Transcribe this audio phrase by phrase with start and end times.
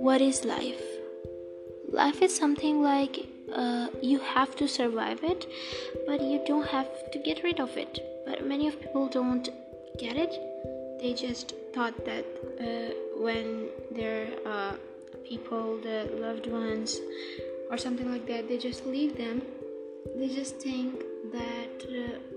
[0.00, 0.82] What is life?
[1.88, 5.46] Life is something like uh, you have to survive it,
[6.06, 8.00] but you don't have to get rid of it.
[8.26, 9.48] But many of people don't
[9.98, 10.32] get it.
[11.00, 12.24] They just thought that
[12.60, 14.72] uh, when their uh,
[15.24, 17.00] people, the loved ones,
[17.70, 19.42] or something like that, they just leave them.
[20.16, 22.33] They just think that uh,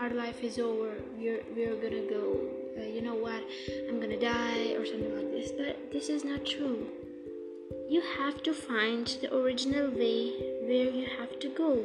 [0.00, 0.92] our life is over.
[1.16, 2.40] We're we're gonna go.
[2.76, 3.42] Uh, you know what?
[3.88, 5.52] I'm gonna die or something like this.
[5.52, 6.86] But this is not true
[7.88, 11.84] you have to find the original way where you have to go.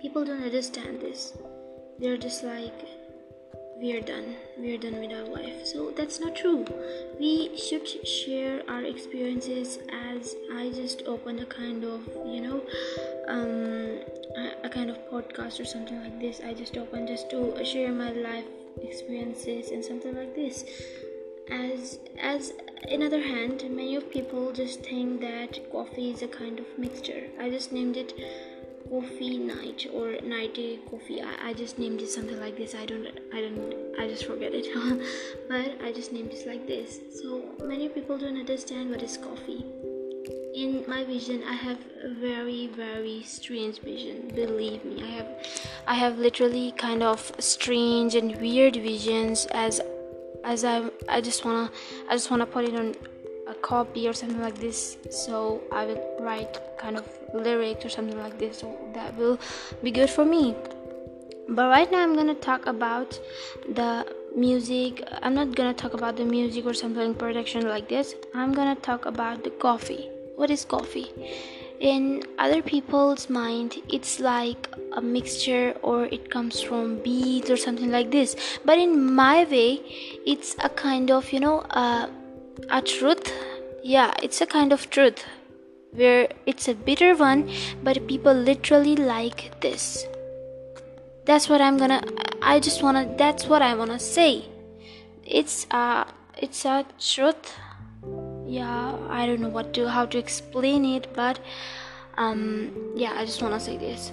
[0.00, 1.32] People don't understand this.
[1.98, 2.74] They're just like,
[3.76, 4.36] we're done.
[4.56, 5.66] We're done with our life.
[5.66, 6.64] So that's not true.
[7.18, 12.62] We should share our experiences as I just opened a kind of, you know,
[13.28, 14.00] um,
[14.36, 16.40] a, a kind of podcast or something like this.
[16.44, 18.44] I just opened just to share my life
[18.82, 20.64] experiences and something like this
[21.50, 22.52] as as
[22.88, 27.24] in other hand many of people just think that coffee is a kind of mixture
[27.38, 28.12] i just named it
[28.94, 31.20] coffee night or nighty coffee.
[31.20, 32.74] I, I just named it something like this.
[32.74, 34.68] I don't i don't i just forget it.
[35.48, 37.00] But i just named it like this.
[37.20, 39.64] So many people don't understand what is coffee.
[40.54, 44.30] In my vision i have a very very strange vision.
[44.34, 45.28] Believe me i have
[45.88, 49.80] i have literally kind of strange and weird visions as
[50.44, 51.70] as I I just wanna
[52.08, 52.94] I just wanna put it on
[53.46, 58.18] a copy or something like this so I will write kind of lyrics or something
[58.18, 59.38] like this so that will
[59.82, 60.54] be good for me.
[61.48, 63.18] But right now I'm gonna talk about
[63.68, 68.14] the music I'm not gonna talk about the music or something production like this.
[68.34, 70.10] I'm gonna talk about the coffee.
[70.36, 71.12] What is coffee?
[71.80, 77.90] In other people's mind it's like a mixture or it comes from beads or something
[77.90, 78.36] like this.
[78.64, 79.82] But in my way
[80.24, 82.08] it's a kind of you know uh,
[82.70, 83.13] a truth
[83.84, 85.22] yeah it's a kind of truth
[85.92, 87.50] where it's a bitter one
[87.82, 90.06] but people literally like this.
[91.26, 92.02] That's what i'm gonna
[92.40, 94.46] i just wanna that's what i wanna say.
[95.26, 96.04] It's uh
[96.38, 97.52] it's a truth.
[98.46, 101.38] Yeah i don't know what to how to explain it but
[102.16, 104.12] um yeah i just want to say this.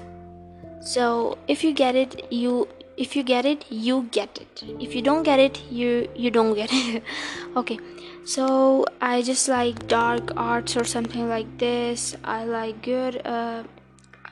[0.82, 2.68] So if you get it you
[3.04, 4.64] if you get it you get it.
[4.80, 7.04] If you don't get it you you don't get it.
[7.62, 7.80] Okay.
[8.24, 12.16] So i just like dark arts or something like this.
[12.24, 13.64] I like good uh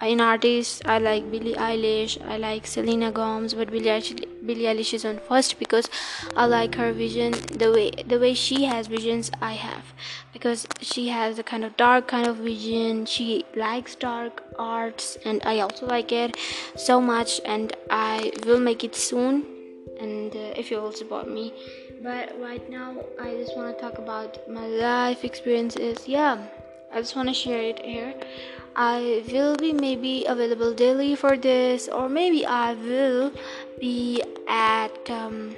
[0.08, 2.18] in artists i like billie eilish.
[2.34, 5.90] I like selena gomez but billie eilish, billie eilish is on first because
[6.36, 7.32] i like her vision
[7.64, 9.94] the way the way she has visions i have.
[10.34, 13.06] Because she has a kind of dark kind of vision.
[13.06, 16.38] She likes dark arts and i also like it
[16.76, 19.46] so much and i will make it soon.
[20.00, 21.54] And uh, if you will support me.
[22.02, 26.08] But right now i just want to talk about my life experiences.
[26.08, 26.38] Yeah
[26.92, 28.14] i just want to share it here.
[28.76, 33.34] I will be maybe available daily for this, or maybe I will
[33.80, 35.56] be at um,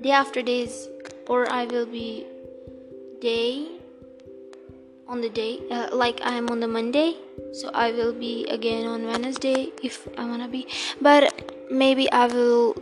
[0.00, 0.88] day after days,
[1.28, 2.26] or I will be
[3.20, 3.66] day
[5.08, 7.16] on the day, uh, like I am on the Monday,
[7.52, 10.66] so I will be again on Wednesday if I wanna be,
[11.00, 12.76] but maybe I will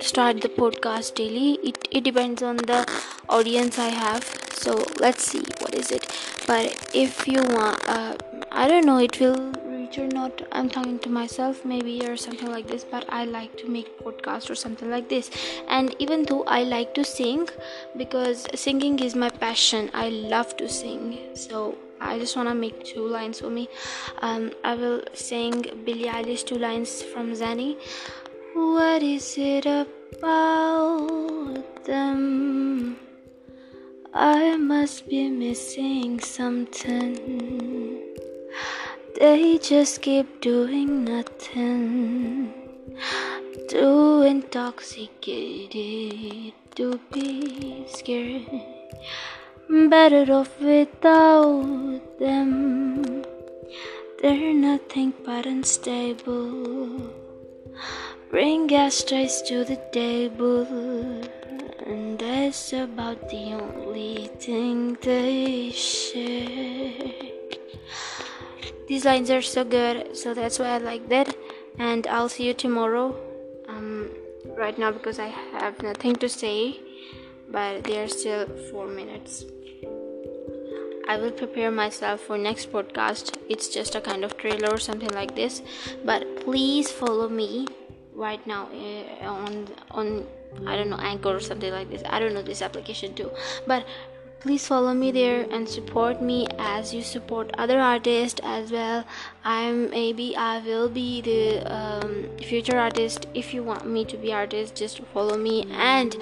[0.00, 1.58] start the podcast daily.
[1.62, 2.86] It it depends on the
[3.28, 6.06] audience I have, so let's see what is it.
[6.46, 8.16] But if you want, uh,
[8.52, 9.52] I don't know it will
[9.98, 10.42] or not.
[10.52, 14.50] I'm talking to myself maybe or something like this, but I like to make podcast
[14.50, 15.30] or something like this.
[15.68, 17.48] And even though I like to sing
[17.96, 21.18] because singing is my passion, I love to sing.
[21.34, 23.68] So I just wanna make two lines for me.
[24.22, 27.76] Um, I will sing Billie Eilish two lines from Xanny.
[28.54, 30.24] What is it about
[31.84, 32.96] them?
[34.14, 37.97] I must be missing something.
[39.18, 42.54] They just keep doing nothing.
[43.68, 48.46] Too intoxicated to be scared.
[49.68, 53.24] Better off without them.
[54.22, 57.10] They're nothing but unstable.
[58.30, 60.64] Bring ashtrays to the table,
[61.84, 67.18] and that's about the only thing they share
[68.88, 71.36] these lines are so good so that's why i like that
[71.78, 73.14] and i'll see you tomorrow
[73.68, 74.08] um
[74.56, 76.80] right now because i have nothing to say
[77.50, 79.44] but there are still four minutes.
[81.08, 83.38] I will prepare myself for next podcast.
[83.48, 85.62] It's just a kind of trailer or something like this
[86.04, 87.66] but please follow me
[88.14, 90.26] right now uh, on on
[90.66, 92.02] I don't know Anchor or something like this.
[92.04, 93.30] I don't know this application too,
[93.66, 93.86] but
[94.40, 99.04] please follow me there and support me as you support other artists as well.
[99.44, 104.32] I'm maybe i will be the um, future artist if you want me to be
[104.32, 104.76] artist.
[104.76, 106.16] Just follow me and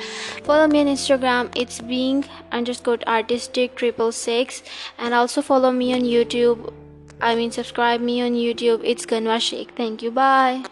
[0.45, 1.53] follow me on instagram.
[1.55, 4.63] It's being underscore artistic triple six.
[4.99, 6.73] And also follow me on youtube.
[7.21, 8.81] I mean subscribe me on youtube.
[8.85, 9.77] It's ganwa sheikh.
[9.77, 10.11] Thank you.
[10.11, 10.65] Bye.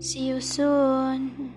[0.00, 1.47] See you soon